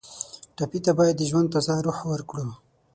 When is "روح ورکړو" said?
1.85-2.45